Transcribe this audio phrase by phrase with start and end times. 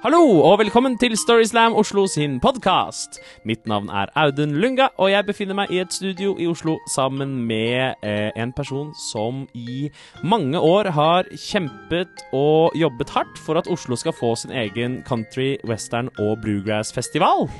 [0.00, 3.18] Hallo og velkommen til Storyslam Oslo sin podkast.
[3.44, 7.34] Mitt navn er Audun Lunga, og jeg befinner meg i et studio i Oslo sammen
[7.44, 9.90] med eh, en person som i
[10.24, 15.58] mange år har kjempet og jobbet hardt for at Oslo skal få sin egen country,
[15.68, 17.50] western og bluegrass-festival.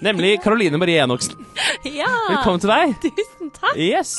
[0.00, 1.36] Nemlig Caroline Marie Enoksen.
[2.00, 2.96] Ja, Velkommen til deg.
[3.04, 3.76] tusen takk.
[3.76, 4.16] Yes.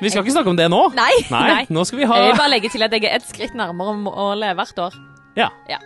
[0.00, 0.84] Vi skal ikke snakke om det nå.
[0.92, 3.28] Nei, Nei, nå skal vi ha Jeg vil bare legge til at jeg er ett
[3.32, 5.04] skritt nærmere å leve hvert år.
[5.40, 5.48] Ja.
[5.72, 5.80] Ja.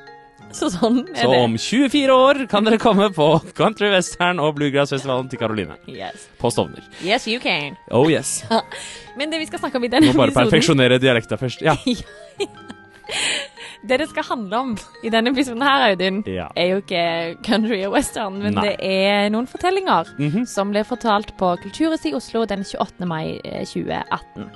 [0.59, 1.39] Så sånn er Så det.
[1.45, 5.77] om 24 år kan dere komme på country, western og bluegrass-festivalen til Karoline.
[5.87, 6.27] Yes.
[6.41, 6.83] på Stovner.
[7.07, 7.77] yes, you can.
[7.91, 8.41] Oh yes.
[9.19, 11.63] Men det vi skal snakke om i denne episoden Må bare perfeksjonere dialekta først.
[11.63, 11.77] Ja.
[13.89, 16.49] Det det skal handle om i denne episoden her, Audun, Ja.
[16.55, 18.63] er jo ikke country og western, men Nei.
[18.69, 20.45] det er noen fortellinger Mhm.
[20.47, 23.07] som ble fortalt på Kulturhuset i Oslo den 28.
[23.09, 24.51] mai eh, 2018.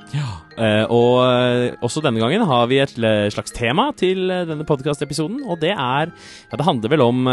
[0.58, 2.92] Eh, og eh, også denne gangen har vi et
[3.32, 7.24] slags tema til denne podkastepisoden, og det er Ja, det handler vel om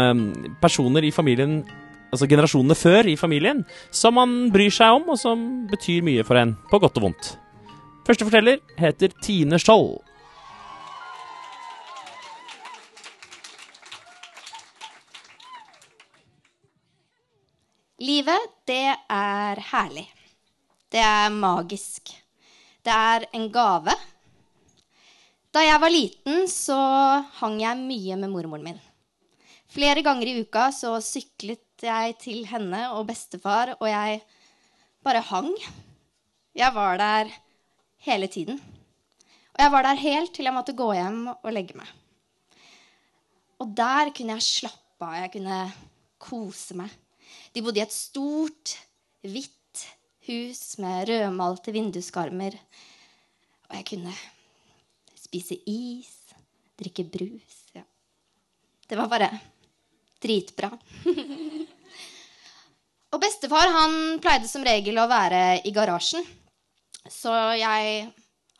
[0.62, 1.64] personer i familien
[2.12, 6.36] Altså generasjonene før i familien, som man bryr seg om, og som betyr mye for
[6.36, 7.38] en, på godt og vondt.
[8.04, 10.02] Første forteller heter Tine Skjold.
[18.02, 20.08] Livet, det er herlig.
[20.90, 22.10] Det er magisk.
[22.82, 23.92] Det er en gave.
[25.54, 26.78] Da jeg var liten, så
[27.38, 28.80] hang jeg mye med mormoren min.
[29.70, 34.18] Flere ganger i uka så syklet jeg til henne og bestefar, og jeg
[35.06, 35.52] bare hang.
[36.58, 37.30] Jeg var der
[38.08, 38.58] hele tiden.
[39.52, 41.94] Og jeg var der helt til jeg måtte gå hjem og legge meg.
[43.62, 45.20] Og der kunne jeg slappe av.
[45.22, 45.62] Jeg kunne
[46.18, 46.90] kose meg.
[47.52, 48.76] De bodde i et stort,
[49.22, 49.84] hvitt
[50.28, 52.56] hus med rødmalte vinduskarmer.
[53.68, 54.14] Og jeg kunne
[55.18, 56.12] spise is,
[56.78, 57.58] drikke brus.
[57.76, 57.84] Ja.
[58.88, 59.30] Det var bare
[60.22, 60.70] dritbra.
[63.12, 66.24] og bestefar han pleide som regel å være i garasjen,
[67.10, 68.06] så jeg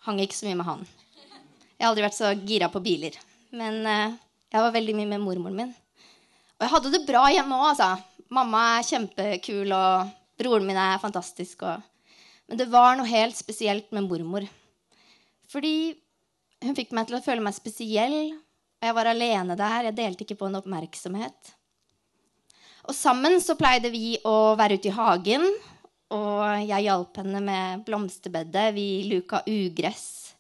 [0.07, 0.83] hang ikke så mye med han.
[1.77, 3.15] Jeg har aldri vært så gira på biler.
[3.59, 4.15] Men eh,
[4.53, 5.73] jeg var veldig mye med mormoren min.
[6.57, 7.91] Og jeg hadde det bra hjemme òg, altså.
[8.33, 11.65] Mamma er kjempekul, og broren min er fantastisk.
[11.69, 11.83] Og...
[12.49, 14.47] Men det var noe helt spesielt med mormor.
[15.53, 15.93] Fordi
[16.65, 18.33] hun fikk meg til å føle meg spesiell.
[18.81, 19.91] Og jeg var alene der.
[19.91, 21.53] Jeg delte ikke på en oppmerksomhet.
[22.89, 25.45] Og sammen så pleide vi å være ute i hagen.
[26.13, 28.71] Og jeg hjalp henne med blomsterbedet.
[28.77, 30.33] Vi luka ugress.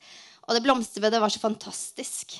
[0.49, 2.39] Og det blomsterbedet var så fantastisk.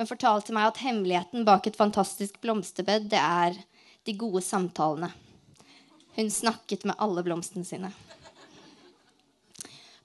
[0.00, 3.58] Hun fortalte meg at hemmeligheten bak et fantastisk blomsterbed, det er
[4.04, 5.10] de gode samtalene.
[6.16, 7.92] Hun snakket med alle blomstene sine.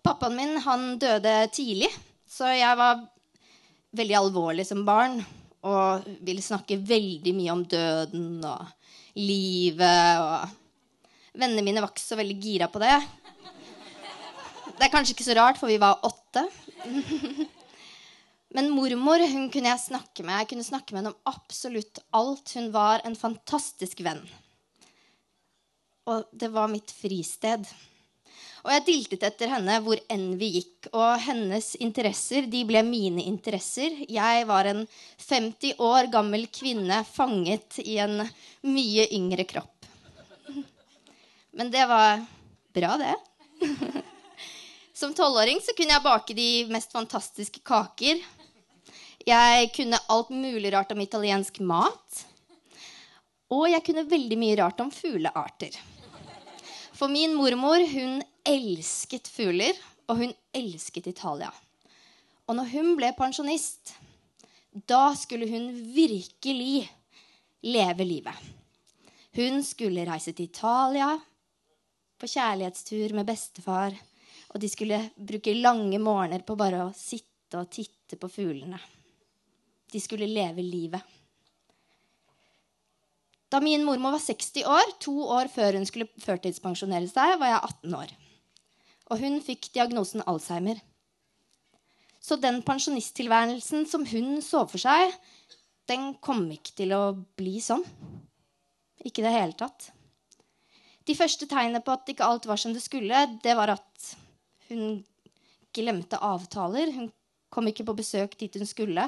[0.06, 1.90] Pappaen min han døde tidlig,
[2.30, 3.02] så jeg var
[3.96, 5.18] veldig alvorlig som barn
[5.66, 8.68] og ville snakke veldig mye om døden og
[9.18, 10.22] livet.
[10.22, 13.00] Og vennene mine var ikke så veldig gira på det.
[14.76, 16.46] Det er kanskje ikke så rart, for vi var åtte.
[18.56, 20.38] Men mormor hun kunne jeg snakke med.
[20.40, 22.54] Jeg kunne snakke med henne om absolutt alt.
[22.56, 24.22] Hun var en fantastisk venn.
[26.08, 27.68] Og det var mitt fristed.
[28.64, 30.88] Og jeg diltet etter henne hvor enn vi gikk.
[30.96, 34.00] Og hennes interesser de ble mine interesser.
[34.08, 34.86] Jeg var en
[35.20, 38.24] 50 år gammel kvinne fanget i en
[38.64, 39.90] mye yngre kropp.
[41.56, 42.24] Men det var
[42.76, 43.14] bra, det.
[44.96, 48.24] Som tolvåring kunne jeg bake de mest fantastiske kaker.
[49.26, 52.26] Jeg kunne alt mulig rart om italiensk mat.
[53.50, 55.74] Og jeg kunne veldig mye rart om fuglearter.
[56.94, 59.74] For min mormor hun elsket fugler,
[60.06, 61.50] og hun elsket Italia.
[62.46, 63.96] Og når hun ble pensjonist,
[64.86, 66.86] da skulle hun virkelig
[67.66, 68.52] leve livet.
[69.36, 71.10] Hun skulle reise til Italia
[72.22, 73.96] på kjærlighetstur med bestefar.
[74.54, 78.78] Og de skulle bruke lange morgener på bare å sitte og titte på fuglene.
[79.92, 81.02] De skulle leve livet.
[83.50, 87.62] Da min mormor var 60 år, to år før hun skulle førtidspensjonere seg, var jeg
[87.70, 88.14] 18 år.
[89.14, 90.82] Og hun fikk diagnosen Alzheimer.
[92.20, 95.14] Så den pensjonisttilværelsen som hun så for seg,
[95.86, 97.04] den kom ikke til å
[97.38, 97.86] bli sånn.
[99.06, 99.92] Ikke i det hele tatt.
[101.06, 104.16] De første tegnene på at ikke alt var som det skulle, det var at
[104.72, 105.04] hun
[105.76, 106.90] glemte avtaler.
[106.96, 107.12] Hun
[107.54, 109.06] kom ikke på besøk dit hun skulle.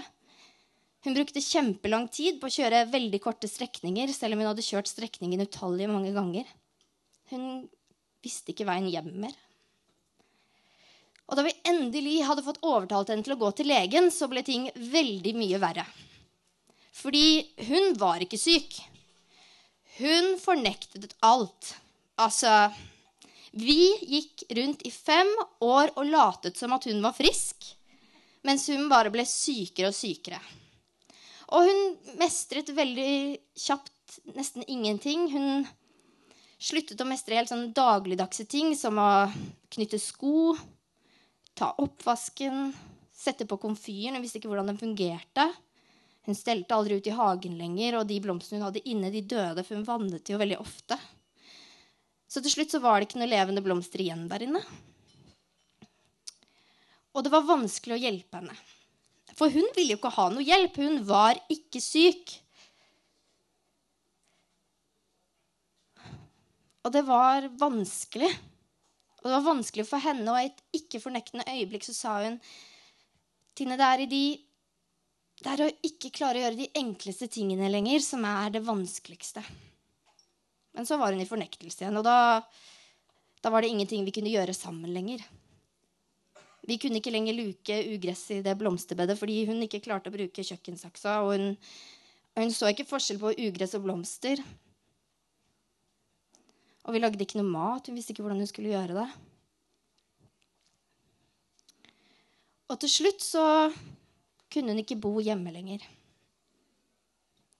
[1.07, 4.89] Hun brukte kjempelang tid på å kjøre veldig korte strekninger, selv om hun hadde kjørt
[4.91, 6.49] strekningen utallige mange ganger.
[7.31, 7.45] Hun
[8.19, 9.37] visste ikke veien hjem mer.
[11.31, 14.43] Og da vi endelig hadde fått overtalt henne til å gå til legen, så ble
[14.43, 15.87] ting veldig mye verre.
[16.99, 17.23] Fordi
[17.71, 18.75] hun var ikke syk.
[20.01, 21.71] Hun fornektet alt.
[22.19, 22.67] Altså
[23.55, 23.79] Vi
[24.11, 25.31] gikk rundt i fem
[25.63, 27.63] år og latet som at hun var frisk,
[28.43, 30.43] mens hun bare ble sykere og sykere.
[31.55, 35.29] Og hun mestret veldig kjapt nesten ingenting.
[35.31, 35.67] Hun
[36.59, 39.27] sluttet å mestre helt sånn dagligdagse ting som å
[39.73, 40.57] knytte sko,
[41.57, 42.71] ta oppvasken,
[43.15, 44.17] sette på komfyren.
[44.17, 45.47] Hun visste ikke hvordan den fungerte.
[46.27, 49.63] Hun stelte aldri ut i hagen lenger, og de blomstene hun hadde inne, de døde,
[49.63, 50.97] for hun vannet jo veldig ofte.
[52.27, 54.59] Så til slutt så var det ikke noen levende blomster igjen der inne.
[57.15, 58.57] Og det var vanskelig å hjelpe henne.
[59.37, 60.79] For hun ville jo ikke ha noe hjelp.
[60.81, 62.33] Hun var ikke syk.
[66.87, 68.31] Og det var vanskelig.
[69.19, 72.41] Og det var vanskelig for henne, og i et ikke-fornektende øyeblikk så sa hun
[73.57, 74.25] Tine, det er de
[75.37, 79.43] det er å ikke klare å gjøre de enkleste tingene lenger som er det vanskeligste.
[80.73, 82.41] Men så var hun i fornektelse igjen, og da,
[83.41, 85.21] da var det ingenting vi kunne gjøre sammen lenger.
[86.67, 90.43] Vi kunne ikke lenger luke ugress i det blomsterbedet fordi hun ikke klarte å bruke
[90.43, 91.21] kjøkkensaksa.
[91.23, 91.45] Og hun,
[92.35, 94.41] hun så ikke forskjell på ugress og blomster.
[96.87, 97.87] Og vi lagde ikke noe mat.
[97.87, 99.07] Hun visste ikke hvordan hun skulle gjøre det.
[102.67, 103.45] Og til slutt så
[104.51, 105.83] kunne hun ikke bo hjemme lenger.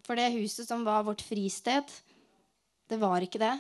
[0.04, 1.88] For det huset som var vårt fristed,
[2.88, 3.56] det var ikke det.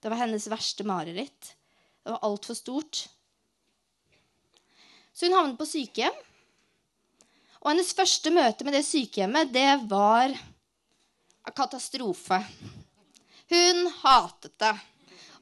[0.00, 1.52] Det var hennes verste mareritt.
[2.02, 3.06] Det var altfor stort.
[5.12, 6.14] Så hun havnet på sykehjem.
[7.62, 10.32] Og hennes første møte med det sykehjemmet, det var
[11.54, 12.40] katastrofe.
[13.52, 14.72] Hun hatet det.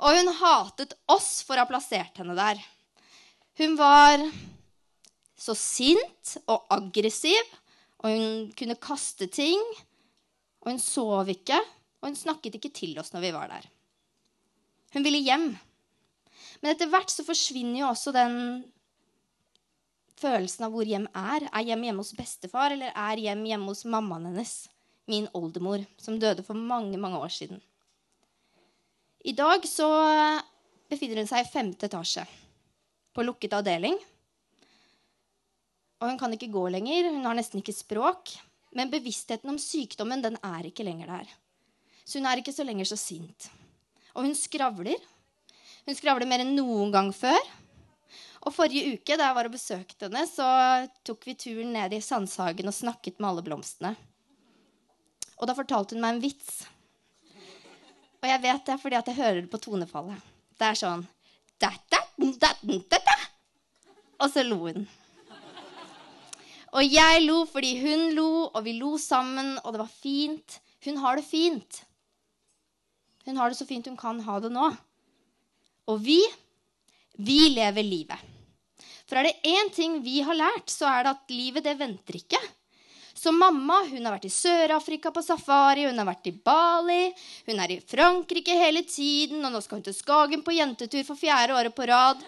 [0.00, 2.60] Og hun hatet oss for å ha plassert henne der.
[3.60, 4.22] Hun var
[5.40, 7.40] så sint og aggressiv,
[8.00, 9.60] og hun kunne kaste ting.
[10.60, 11.56] Og hun sov ikke,
[12.00, 13.68] og hun snakket ikke til oss når vi var der.
[14.92, 15.52] Hun ville hjem.
[16.60, 18.36] Men etter hvert så forsvinner jo også den
[20.20, 21.46] følelsen av hvor hjem er.
[21.48, 24.54] Er hjem hjemme hos bestefar, eller er hjem hjemme hos mammaen hennes,
[25.10, 27.60] min oldemor, som døde for mange, mange år siden.
[29.24, 29.88] I dag så
[30.90, 32.24] befinner hun seg i femte etasje
[33.14, 33.98] på lukket avdeling.
[36.00, 37.10] Og hun kan ikke gå lenger.
[37.12, 38.32] Hun har nesten ikke språk.
[38.76, 41.32] Men bevisstheten om sykdommen den er ikke lenger der.
[42.06, 43.50] Så hun er ikke så lenger så sint.
[44.14, 44.96] Og hun skravler.
[45.84, 47.38] Hun skravler mer enn noen gang før.
[48.40, 50.46] Og forrige uke da jeg var og besøkte henne, så
[51.04, 53.92] tok vi turen ned i Sandshagen og snakket med alle blomstene.
[55.40, 56.62] Og da fortalte hun meg en vits.
[58.20, 60.24] Og jeg vet det fordi at jeg hører det på tonefallet.
[60.60, 61.04] Det er sånn.
[64.20, 64.88] Og så lo hun.
[66.70, 70.60] Og jeg lo fordi hun lo, og vi lo sammen, og det var fint.
[70.86, 71.80] Hun har det fint.
[73.26, 74.68] Hun har det så fint hun kan ha det nå.
[75.90, 76.20] Og vi,
[77.18, 78.29] vi lever livet.
[79.10, 82.20] For er det én ting vi har lært, så er det at livet, det venter
[82.20, 82.38] ikke.
[83.20, 87.10] Så mamma hun har vært i Sør-Afrika på safari, hun har vært i Bali,
[87.50, 91.18] hun er i Frankrike hele tiden, og nå skal hun til Skagen på jentetur for
[91.18, 92.22] fjerde året på rad.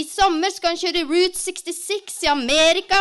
[0.00, 2.98] I sommer skal hun kjøre Route 66 i Amerika.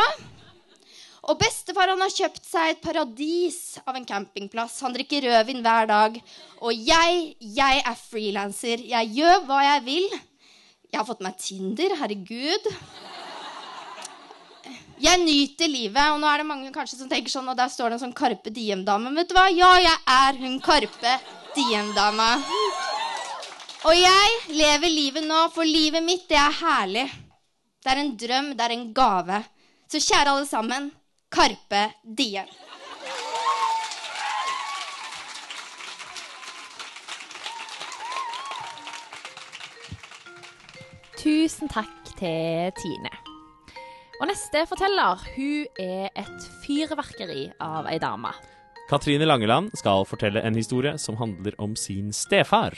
[1.29, 4.79] Og bestefar han har kjøpt seg et paradis av en campingplass.
[4.85, 6.15] Han drikker rødvin hver dag.
[6.65, 8.81] Og jeg, jeg er frilanser.
[8.93, 10.19] Jeg gjør hva jeg vil.
[10.89, 11.93] Jeg har fått meg Tinder.
[11.99, 12.69] Herregud.
[14.99, 16.13] Jeg nyter livet.
[16.13, 18.17] Og nå er det mange kanskje som tenker sånn, og der står det en sånn
[18.17, 19.13] Karpe Diem-dame.
[19.15, 19.45] Vet du hva?
[19.53, 21.13] Ja, jeg er hun Karpe
[21.55, 22.33] Diem-dama.
[23.87, 27.05] Og jeg lever livet nå, for livet mitt, det er herlig.
[27.79, 29.37] Det er en drøm, det er en gave.
[29.89, 30.89] Så kjære alle sammen,
[31.31, 32.49] Karpe Diem.
[41.19, 43.09] Tusen takk til Tine.
[44.21, 48.31] Og neste forteller, hun er et fyrverkeri av ei dame.
[48.87, 52.71] Katrine Langeland skal fortelle en historie som handler om sin stefar.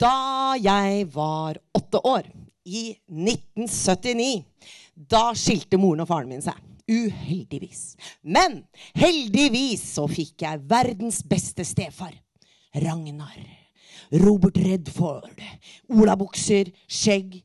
[0.00, 0.16] Da
[0.64, 2.24] jeg var åtte år,
[2.64, 4.44] i 1979,
[4.96, 6.56] da skilte moren og faren min seg.
[6.90, 7.94] Uheldigvis.
[8.20, 8.62] Men
[8.96, 12.12] heldigvis så fikk jeg verdens beste stefar.
[12.74, 13.38] Ragnar.
[14.24, 15.40] Robert Redford.
[15.88, 17.40] Olabukser, skjegg.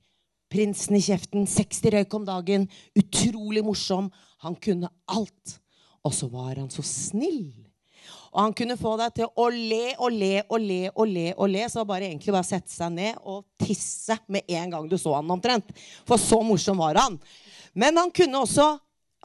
[0.50, 2.66] Prinsen i kjeften, 60 røyk om dagen.
[2.98, 4.10] Utrolig morsom.
[4.44, 5.60] Han kunne alt.
[6.04, 7.52] Og så var han så snill.
[8.30, 11.28] Og han kunne få deg til å le og le og le og le.
[11.36, 14.98] og le, Så bare egentlig bare sette seg ned og tisse med en gang du
[14.98, 15.72] så han omtrent.
[16.06, 17.20] For så morsom var han.
[17.74, 18.78] Men han kunne også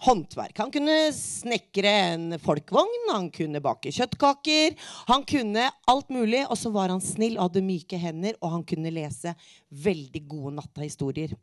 [0.02, 0.58] håndverk.
[0.58, 4.74] Han kunne snekre en folkvogn, han kunne bake kjøttkaker.
[5.10, 8.66] Han kunne alt mulig, og så var han snill og hadde myke hender, og han
[8.66, 9.36] kunne lese
[9.84, 11.36] veldig gode nattahistorier.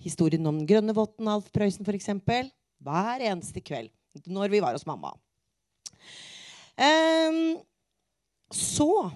[0.00, 2.10] Historien om den grønne votten, Alf Prøysen f.eks.
[2.80, 3.92] Hver eneste kveld
[4.26, 5.12] når vi var hos mamma.
[6.80, 7.60] Um,
[8.50, 9.10] så,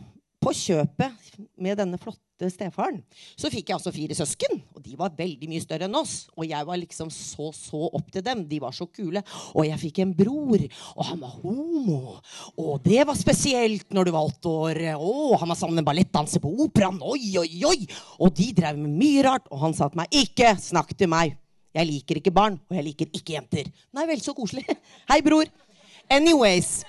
[0.45, 2.99] på kjøpet med denne flotte stefaren,
[3.39, 4.59] så fikk jeg altså fire søsken.
[4.75, 6.27] Og de var veldig mye større enn oss.
[6.37, 8.43] Og jeg var liksom så så opp til dem.
[8.51, 9.23] De var så kule.
[9.55, 12.19] Og jeg fikk en bror, og han var homo.
[12.61, 14.83] Og det var spesielt når du var åtte år.
[14.99, 17.01] Å, han var sammen med ballettdanser på operaen.
[17.01, 17.79] Oi, oi, oi!
[18.21, 19.49] Og de drev med mye rart.
[19.55, 21.39] Og han sa til meg, ikke snakk til meg.
[21.75, 23.71] Jeg liker ikke barn, og jeg liker ikke jenter.
[23.97, 24.67] Nei vel, så koselig.
[25.11, 25.49] Hei, bror.
[26.13, 26.83] Anyways.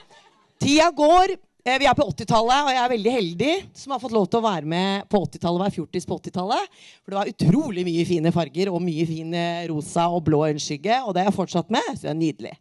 [0.61, 1.37] Tida går.
[1.65, 4.37] Eh, Vi er på 80-tallet, og jeg er veldig heldig som har fått lov til
[4.37, 6.75] å være med på 80-tallet, være fjortis på 80-tallet.
[7.01, 10.99] For det var utrolig mye fine farger og mye fin eh, rosa og blå øyenskygge.
[11.07, 11.89] Og det er jeg fortsatt med.
[11.95, 12.53] Så det er nydelig.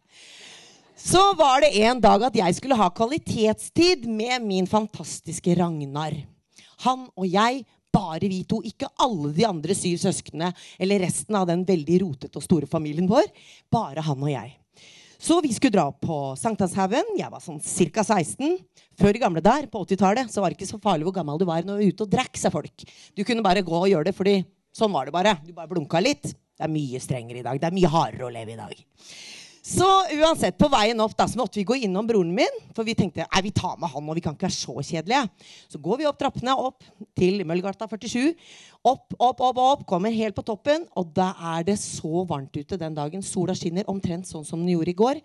[1.05, 6.17] Så var det en dag at jeg skulle ha kvalitetstid med min fantastiske Ragnar.
[6.89, 7.61] Han og jeg,
[7.93, 8.63] bare vi to.
[8.65, 10.49] Ikke alle de andre syv søsknene
[10.81, 13.29] eller resten av den veldig rotete og store familien vår.
[13.69, 14.55] Bare han og jeg.
[15.25, 17.15] Så vi skulle dra på Sankthanshaugen.
[17.17, 18.03] Jeg var sånn ca.
[18.05, 18.59] 16.
[18.99, 21.47] Før i gamle der, på 80-tallet, så var det ikke så farlig hvor gammel du
[21.49, 22.83] var når du var ute og drakk, sa folk.
[23.17, 24.35] Du kunne bare gå og gjøre det, fordi
[24.75, 25.33] sånn var det bare.
[25.41, 26.29] Du bare blunka litt.
[26.29, 27.57] Det er mye strengere i dag.
[27.57, 28.85] Det er mye hardere å leve i dag.
[29.65, 32.59] Så uansett, på veien opp da, så måtte vi gå innom broren min.
[32.77, 35.23] For vi tenkte nei, vi tar med han, og vi kan ikke være så kjedelige.
[35.73, 36.85] Så går vi opp trappene opp
[37.17, 38.35] til Møllergata 47.
[38.85, 40.85] Opp, opp, opp, opp, kommer helt på toppen.
[40.93, 43.25] Og da er det så varmt ute den dagen.
[43.25, 45.23] Sola skinner omtrent sånn som den gjorde i går.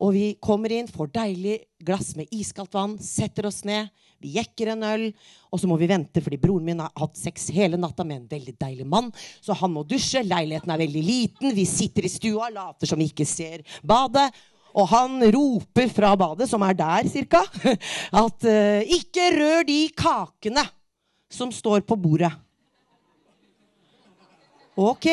[0.00, 3.90] Og vi kommer inn, får deilig glass med iskaldt vann, setter oss ned.
[4.20, 5.06] Vi jekker en øl,
[5.48, 8.30] og så må vi vente fordi broren min har hatt sex hele natta med en
[8.30, 9.10] veldig deilig mann.
[9.40, 10.24] Så han må dusje.
[10.24, 11.54] Leiligheten er veldig liten.
[11.56, 14.28] Vi sitter i stua, later som vi ikke ser badet.
[14.76, 17.42] Og han roper fra badet, som er der cirka,
[18.24, 20.64] at uh, 'ikke rør de kakene
[21.30, 22.32] som står på bordet'.
[24.76, 25.08] Ok.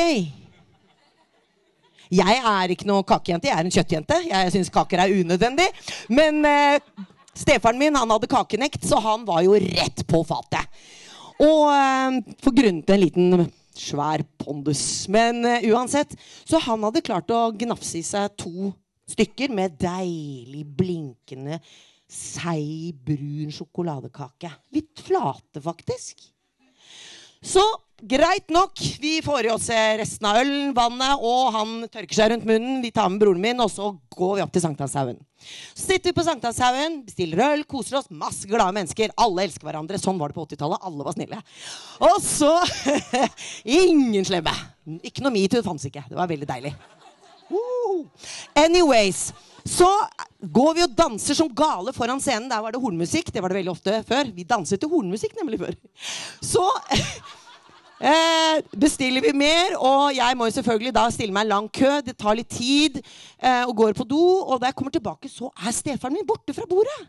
[2.14, 4.20] Jeg er ikke noe kakejente, jeg er en kjøttjente.
[4.30, 5.68] Jeg syns kaker er unødvendig.
[6.14, 6.80] Men eh,
[7.38, 10.80] stefaren min han hadde kakenekt, så han var jo rett på fatet.
[11.44, 13.48] Og eh, for grunnen til en liten
[13.78, 14.84] svær pondus.
[15.14, 16.16] Men eh, uansett,
[16.48, 18.72] så han hadde klart å gnafse i seg to
[19.08, 21.62] stykker med deilig blinkende
[22.08, 24.52] seig, brun sjokoladekake.
[24.76, 26.24] Litt flate, faktisk.
[27.44, 27.64] Så
[28.02, 28.80] greit nok.
[29.02, 32.82] Vi får i oss eh, resten av ølen, vannet, og han tørker seg rundt munnen.
[32.84, 35.18] Vi tar med broren min, og så går vi opp til Sankthanshaugen.
[35.74, 38.12] Så sitter vi på Sankthanshaugen, bestiller øl, koser oss.
[38.12, 39.14] Masse glade mennesker.
[39.18, 40.00] Alle elsker hverandre.
[40.02, 40.86] Sånn var det på 80-tallet.
[40.90, 41.42] Alle var snille.
[42.08, 42.54] Og så
[43.88, 44.54] Ingen slemme.
[45.06, 46.06] Ikke noe metoo fantes ikke.
[46.10, 46.74] Det var veldig deilig.
[48.58, 49.30] Anyways.
[49.68, 49.88] Så
[50.40, 52.48] går vi og danser som gale foran scenen.
[52.52, 53.34] Der var det hornmusikk.
[53.34, 54.30] Det var det veldig ofte før.
[54.36, 55.76] Vi danset til hornmusikk nemlig før.
[56.40, 56.64] Så
[58.02, 61.92] eh, bestiller vi mer, og jeg må jo selvfølgelig da stille meg en lang kø.
[62.06, 63.00] Det tar litt tid,
[63.40, 64.24] eh, og går på do.
[64.48, 67.00] Og da jeg kommer tilbake, så er stefaren min borte fra bordet.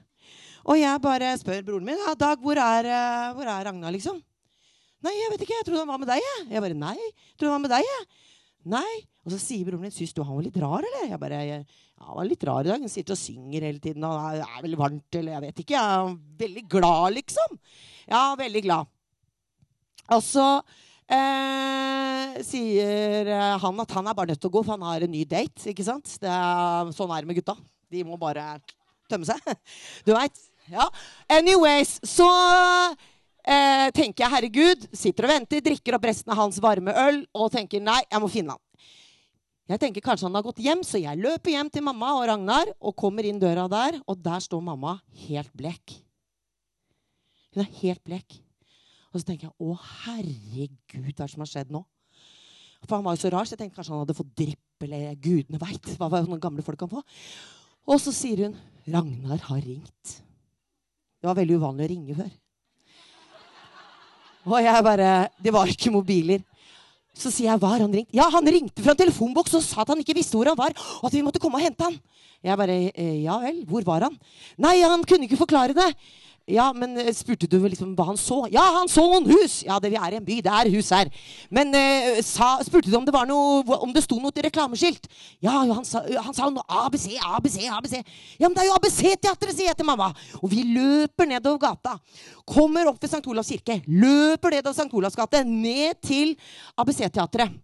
[0.68, 4.18] Og jeg bare spør broren min ja, Dag, hvor er, eh, hvor er Ragna, liksom?
[5.04, 5.56] Nei, jeg vet ikke.
[5.60, 6.24] Jeg trodde han var med deg.
[6.24, 8.24] Jeg, jeg bare, nei, jeg trodde han var med deg, jeg.
[8.68, 8.94] Nei.
[9.24, 11.06] Og så sier broren min syns du han var litt rar, eller?
[11.12, 11.58] Jeg bare, ja,
[12.04, 12.84] han var litt rar i dag.
[12.84, 14.04] Han sitter og synger hele tiden.
[14.08, 15.76] Og det er veldig varmt, eller jeg vet ikke.
[15.78, 16.14] Jeg er
[16.44, 17.58] veldig glad, liksom.
[18.08, 18.92] Ja, veldig glad.
[20.16, 20.46] Og så
[21.12, 25.04] eh, sier eh, han at han er bare nødt til å gå, for han har
[25.04, 25.70] en ny date.
[25.72, 26.14] ikke sant?
[26.22, 27.56] Er, sånn er det med gutta.
[27.92, 28.56] De må bare
[29.10, 29.42] tømme seg.
[30.06, 30.40] Du veit.
[30.68, 30.84] Ja.
[31.32, 32.28] Anyways, så
[33.48, 37.52] eh, tenker jeg herregud, sitter og venter, drikker opp resten av hans varme øl og
[37.54, 38.64] tenker nei, jeg må finne han.
[39.68, 42.70] Jeg tenker kanskje han har gått hjem, så jeg løper hjem til mamma og Ragnar
[42.80, 44.96] og kommer inn døra der, og der står mamma
[45.26, 45.98] helt blek.
[47.52, 48.38] Hun er helt blek.
[49.18, 51.80] Og så tenker jeg å herregud, hva er det som har skjedd nå?
[52.84, 55.16] For han var jo så rar, så jeg tenkte kanskje han hadde fått drypp, eller
[55.18, 57.02] gudene veit hva sånne gamle folk kan få.
[57.90, 58.54] Og så sier hun
[58.88, 60.12] Ragnar har ringt.
[61.18, 62.30] Det var veldig uvanlig å ringe før.
[64.48, 65.08] Og jeg bare
[65.42, 66.46] Det var ikke mobiler.
[67.18, 68.14] Så sier jeg, hva har han ringt?
[68.14, 70.70] Ja, han ringte fra en telefonboks og sa at han ikke visste hvor han var,
[71.02, 71.98] og at vi måtte komme og hente han.
[72.46, 74.14] Jeg bare, «Eh, ja vel, hvor var han?
[74.62, 75.88] Nei, han kunne ikke forklare det.
[76.48, 78.40] Ja, men eh, spurte du liksom hva han så?
[78.52, 79.60] Ja, han så noen hus!
[79.66, 81.10] Ja, det vi er i en by, det er hus her.
[81.52, 85.10] Men eh, sa, spurte du om det var noe Om det sto noe til reklameskilt?
[85.44, 87.98] Ja, han sa, han sa noe ABC, ABC, ABC.
[88.40, 90.08] Ja, men det er jo ABC-teatret, sier jeg til mamma.
[90.40, 91.98] Og vi løper nedover gata.
[92.48, 93.24] Kommer opp ved St.
[93.28, 93.80] Olavs kirke.
[93.86, 94.88] Løper nedover St.
[94.96, 96.32] Olavs gate, ned til
[96.80, 97.58] ABC-teatret.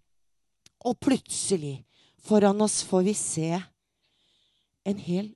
[0.84, 1.78] Og plutselig,
[2.20, 3.48] foran oss, får vi se
[4.84, 5.32] en hel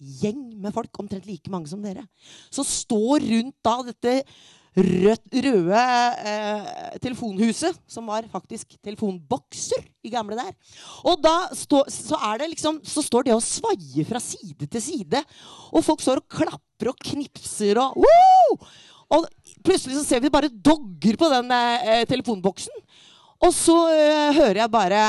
[0.00, 2.06] gjeng med folk, omtrent like mange som dere,
[2.52, 4.14] som står rundt da dette
[4.76, 5.84] rød, røde
[6.30, 6.68] eh,
[7.02, 10.52] telefonhuset, som var faktisk telefonbokser i gamle der.
[11.04, 15.24] Og da stå, så, liksom, så står det og svaier fra side til side,
[15.72, 18.60] og folk står og klapper og knipser og Woo!
[19.10, 19.26] Og
[19.66, 22.76] plutselig så ser vi bare dogger på den eh, telefonboksen.
[23.40, 25.02] Og så uh, hører jeg bare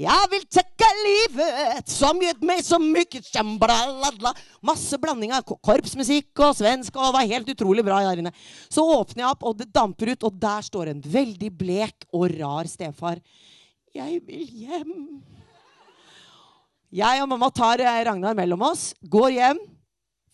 [0.00, 4.32] Jeg vil takke livet som gitt meg så mye tjambraladla.
[4.64, 8.32] Masse blanding av korpsmusikk og svensk, og det var helt utrolig bra der inne.
[8.72, 12.32] Så åpner jeg opp, og det damper ut, og der står en veldig blek og
[12.38, 13.20] rar stefar.
[13.94, 14.94] Jeg vil hjem.
[16.94, 19.60] Jeg og mamma tar eh, Ragnar mellom oss, går hjem,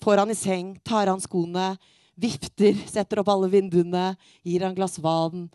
[0.05, 1.73] får han i seng, tar han skoene,
[2.21, 4.11] vifter, setter opp alle vinduene,
[4.45, 5.49] gir han glass vann.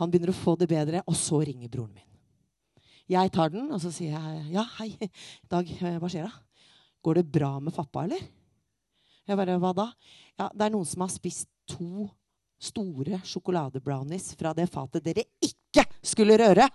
[0.00, 2.06] Han begynner å få det bedre, og så ringer broren min.
[3.10, 4.92] Jeg tar den, og så sier jeg ja, hei,
[5.50, 6.32] Dag, eh, hva skjer da?
[7.04, 8.22] Går det bra med pappa, eller?
[9.28, 9.86] Jeg bare, hva da?
[10.38, 12.08] Ja, det er noen som har spist to
[12.60, 16.66] store sjokoladebrownies fra det fatet dere ikke skulle røre.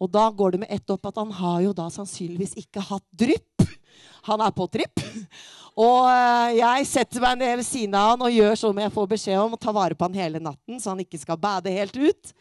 [0.00, 3.06] Og da går det med ett opp at han har jo da sannsynligvis ikke hatt
[3.12, 3.66] drypp.
[4.28, 5.02] Han er på tripp.
[5.80, 9.10] Og eh, jeg setter meg ned ved siden av han og gjør som jeg får
[9.14, 11.96] beskjed om, og tar vare på han hele natten, så han ikke skal bade helt
[11.96, 12.32] ut.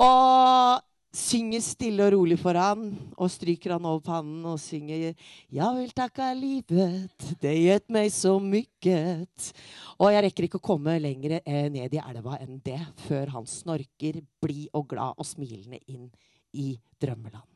[0.00, 5.70] Og synger stille og rolig for han, og stryker han over pannen og synger Jeg
[5.76, 9.50] vil takke livet, det gitt meg så mykket.
[9.98, 13.48] Og jeg rekker ikke å komme lenger eh, ned i elva enn det, før han
[13.50, 16.08] snorker blid og glad og smilende inn
[16.54, 16.72] i
[17.02, 17.46] drømmeland.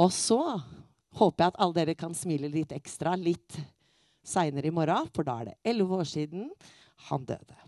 [0.00, 0.38] Og så
[1.18, 3.58] håper jeg at alle dere kan smile litt ekstra litt
[4.26, 6.50] seinere i morgen, for da er det elleve år siden
[7.08, 7.58] han døde.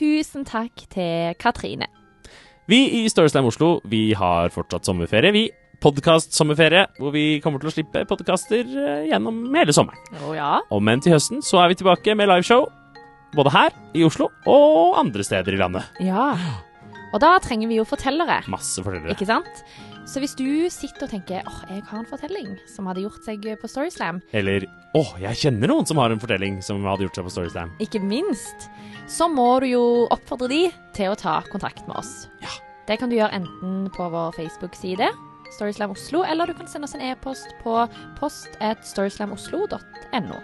[0.00, 1.90] Tusen takk til Katrine.
[2.70, 5.32] Vi i Storyslam Oslo vi har fortsatt sommerferie.
[5.34, 5.42] Vi
[5.82, 10.00] podkast-sommerferie, hvor vi kommer til å slippe podkaster eh, gjennom hele sommeren.
[10.26, 10.52] Å ja.
[10.72, 12.66] Og men til høsten så er vi tilbake med liveshow.
[13.36, 15.86] Både her i Oslo og andre steder i landet.
[16.02, 16.32] Ja.
[17.14, 19.14] Og da trenger vi jo fortellere, Masse fortellere.
[19.14, 19.62] ikke sant?
[20.10, 23.44] Så hvis du sitter og tenker åh, jeg har en fortelling som hadde gjort seg
[23.60, 24.64] på Storyslam, Eller
[24.98, 27.70] åh, jeg kjenner noen som har en fortelling som hadde gjort seg på Storyslam.
[27.84, 28.66] ikke minst,
[29.06, 30.62] så må du jo oppfordre de
[30.96, 32.26] til å ta kontakt med oss.
[32.42, 32.50] Ja.
[32.88, 35.06] Det kan du gjøre enten på vår Facebook-side,
[35.54, 37.76] Storyslam Oslo, eller du kan sende oss en e-post på
[38.20, 40.40] post at storyslamoslo.no.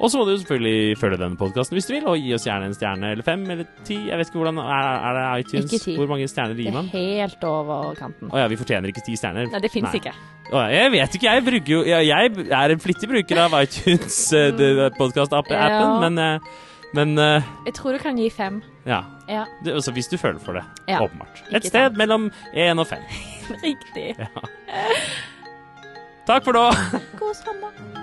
[0.00, 2.70] Og så må du selvfølgelig følge denne podkasten hvis du vil, og gi oss gjerne
[2.70, 3.98] en stjerne eller fem eller ti.
[4.08, 5.66] Jeg vet ikke hvordan Er, er det iTunes?
[5.68, 5.96] Ikke ti.
[5.98, 8.30] Hvor mange stjerner Det gir er helt over kanten.
[8.32, 9.50] Å ja, vi fortjener ikke ti stjerner.
[9.52, 10.14] Nei, det fins ikke.
[10.50, 12.32] Å, jeg vet ikke, jeg bruker jo Jeg, jeg
[12.62, 15.82] er en flittig bruker av iTunes uh, podkast-appen, Ja.
[16.00, 16.48] men, eh,
[16.96, 18.62] men uh, Jeg tror du kan gi fem.
[18.88, 19.02] ja.
[19.30, 20.64] Ja, Det, altså, hvis du føler for det.
[20.88, 21.44] Ja, Åpenbart.
[21.54, 23.04] Et sted mellom én og fem.
[23.62, 24.16] Riktig.
[26.26, 26.68] Takk for nå!
[27.18, 27.99] God sommer.